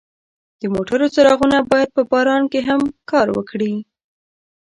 [0.59, 3.73] د موټرو څراغونه باید په باران کې هم کار وکړي.